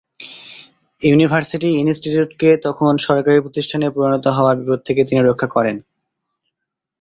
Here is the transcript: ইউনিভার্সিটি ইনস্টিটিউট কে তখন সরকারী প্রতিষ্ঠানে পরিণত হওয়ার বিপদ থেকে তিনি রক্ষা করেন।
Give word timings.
ইউনিভার্সিটি 1.01 1.69
ইনস্টিটিউট 1.83 2.31
কে 2.41 2.49
তখন 2.65 2.91
সরকারী 3.07 3.37
প্রতিষ্ঠানে 3.41 3.87
পরিণত 3.95 4.25
হওয়ার 4.37 4.55
বিপদ 4.59 4.79
থেকে 4.87 5.01
তিনি 5.09 5.21
রক্ষা 5.23 5.47
করেন। 5.55 5.75